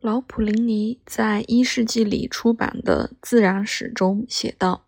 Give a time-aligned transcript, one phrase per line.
[0.00, 4.86] 老普林尼在一世纪里出版的《自然史》中写道：“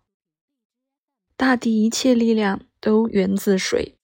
[1.35, 3.97] 大地一切力量都源自水。”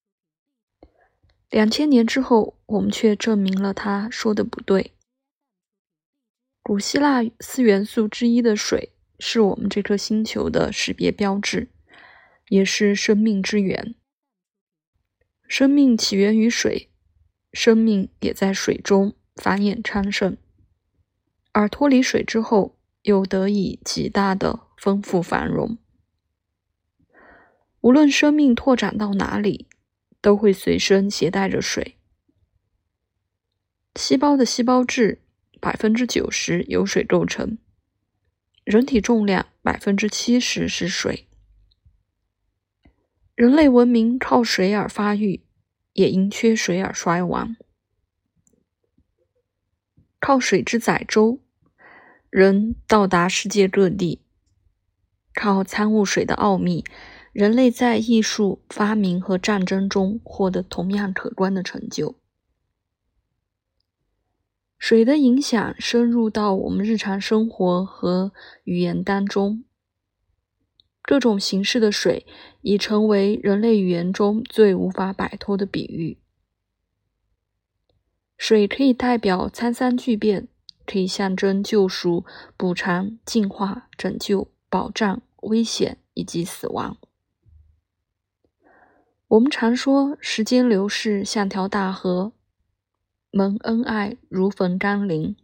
[1.50, 4.92] 两千年之后，我们却证明了他说的不对。
[6.62, 11.70] 古希腊四元素之一的水，是我们这颗星球的识别标志，
[12.50, 13.96] 也是生命之源。
[15.48, 16.90] 生命起源于水，
[17.54, 20.36] 生命也在水中繁衍昌盛，
[21.58, 25.80] 而脱离水之后，又得以极大的丰富繁荣。
[27.82, 29.68] 无论生命拓展到哪里，
[30.22, 31.98] 都会随身携带着水。
[33.96, 35.24] 细胞的细胞质
[35.60, 37.58] 百分之九十由水构成，
[38.64, 41.28] 人体重量百分之七十是水。
[43.34, 45.42] 人类文明靠水而发育，
[45.94, 47.56] 也因缺水而衰亡。
[50.20, 51.40] 靠水之载舟，
[52.38, 54.20] 人到达世界各地；
[55.34, 56.86] 靠参悟水的奥秘。
[57.34, 62.20] 人类在艺术发明和战争中获得同样可观的成就。
[64.78, 68.32] 水的影响深入到我们日常生活和
[68.66, 69.64] 语言当中，
[71.02, 72.28] 各种形式的水
[72.62, 76.20] 已成为人类语言中最无法摆脱的比喻。
[78.38, 80.48] 水可以代表沧桑巨变，
[80.88, 86.98] 可以象征救赎、补偿、净化、拯救、保障、危险以及死亡。
[89.28, 92.32] 我们常说，时间流逝像条大河，
[93.30, 95.36] 蒙恩爱如逢甘霖，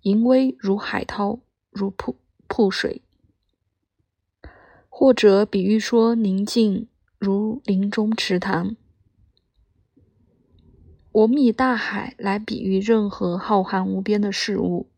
[0.00, 2.16] 淫威如海涛，如瀑
[2.48, 3.02] 瀑水；
[4.88, 8.74] 或者比喻说，宁静如林中池塘。
[11.12, 14.90] 我们以大海来比喻任何浩瀚无边的事物，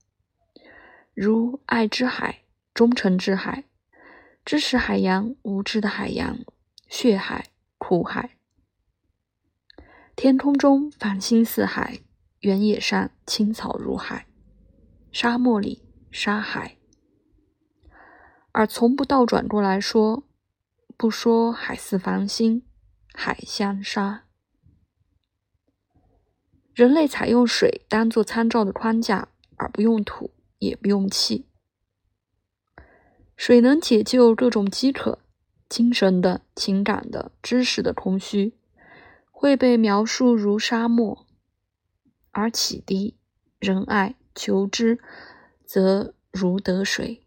[1.13, 3.65] 如爱之海、忠诚之海、
[4.45, 6.39] 知识海洋、无知的海洋、
[6.89, 7.47] 血海。
[7.77, 8.39] 苦海，
[10.17, 11.99] 天空中繁星似海，
[12.41, 14.27] 原野上青草如海，
[15.13, 16.79] 沙漠里沙海，
[18.53, 20.25] 而从不倒转过来说，
[20.97, 22.63] 不说海似繁星，
[23.13, 24.25] 海像沙。
[26.75, 31.47] 人类采用水当做参照的框架，而不用土，也不用气。
[33.37, 35.21] 水能解救各种饥渴。
[35.67, 38.55] 精神的、情感的、知识的空虚，
[39.33, 41.27] 会被描述如沙漠；
[42.31, 43.17] 而启迪、
[43.59, 45.01] 仁爱、求知，
[45.65, 47.23] 则如得水。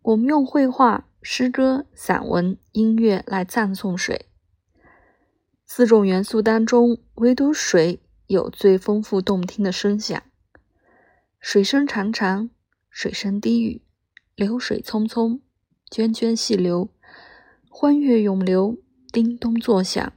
[0.00, 4.30] 我们用绘画、诗歌、散文、音乐来赞颂水。
[5.74, 10.22] 四种元素当中，唯独水有最丰富动听的声响。
[11.40, 12.50] 水声长长，
[12.90, 13.80] 水声低语。
[14.34, 15.40] 流水匆匆，
[15.88, 16.90] 涓涓细流，
[17.70, 18.76] 欢悦涌流，
[19.10, 20.12] 叮咚作响。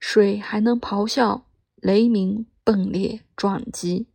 [0.00, 1.44] 水还能咆哮、
[1.76, 4.06] 雷鸣、迸裂、撞击。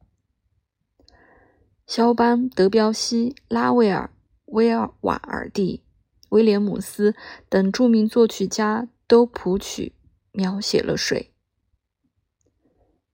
[1.86, 4.10] 肖邦、德彪西、拉威尔、
[4.46, 5.84] 威尔瓦尔第、
[6.30, 7.14] 威廉姆斯
[7.48, 9.94] 等著名作曲家都谱曲
[10.32, 11.32] 描写了水。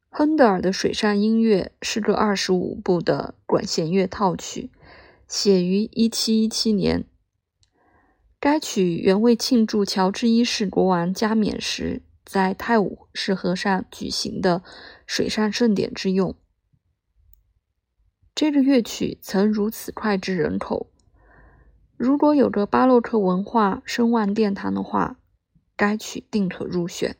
[0.09, 4.72] 亨德尔的水上音乐是个二十五部的管弦乐套曲。
[5.27, 7.05] 写于一七一七年。
[8.39, 14.63] 该曲原为庆祝乔治一世国王加冕时在泰晤士河上举行的
[15.06, 16.33] 水上盛典之用。
[18.33, 20.89] 这个乐曲曾如此脍炙人口，
[21.95, 25.19] 如果有个巴洛克文化声望殿堂的话，
[25.79, 27.16] 该曲定可入选。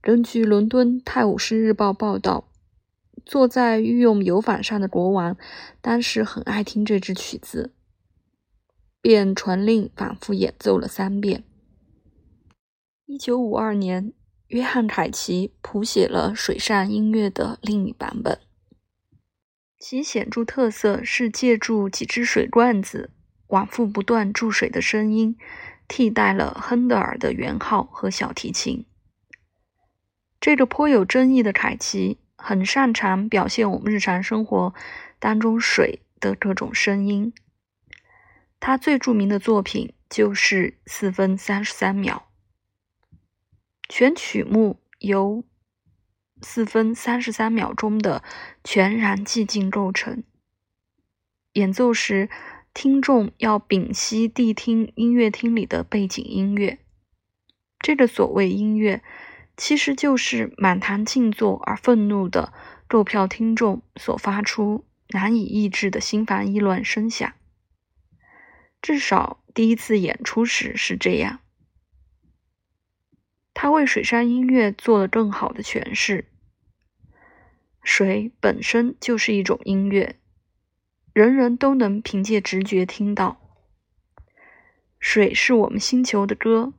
[0.00, 2.48] 根据伦敦《泰晤士日报》报道。
[3.24, 5.36] 坐在御用游坊上的国王，
[5.80, 7.74] 当时很爱听这支曲子，
[9.00, 11.42] 便传令反复演奏了三遍。
[13.06, 14.12] 一九五二年，
[14.48, 18.38] 约翰凯奇谱写了水上音乐的另一版本，
[19.80, 23.10] 其显著特色是借助几只水罐子
[23.48, 25.36] 往复不断注水的声音，
[25.88, 28.84] 替代了亨德尔的圆号和小提琴。
[30.40, 32.18] 这个颇有争议的凯奇。
[32.38, 34.74] 很擅长表现我们日常生活
[35.18, 37.32] 当中水的各种声音。
[38.60, 42.28] 他最著名的作品就是四分三十三秒。
[43.88, 45.44] 全曲目由
[46.42, 48.22] 四分三十三秒钟的
[48.62, 50.22] 全然寂静构成。
[51.54, 52.28] 演奏时，
[52.76, 56.78] 听众要屏息谛听音乐厅里的背景音乐。
[57.78, 59.02] 这个所谓音乐。
[59.56, 62.52] 其实就是满堂静坐而愤怒的
[62.86, 67.32] 购票听众所发出难以抑制的心烦意乱声响。
[68.82, 71.40] 至少第一次演出时是这样。
[73.54, 76.26] 他为水上音乐做了更好的诠释。
[77.82, 80.16] 水本身就是一种音乐，
[81.16, 83.40] 人人都能凭借直觉听到。
[84.98, 86.74] 水是我们星球的歌，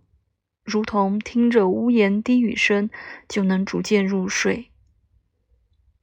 [0.63, 2.91] 如同听着屋檐低语声
[3.27, 4.69] 就能逐渐入睡。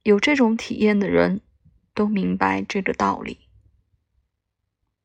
[0.03, 1.39] 有这种体验的人
[1.93, 3.44] 都明白这个道理。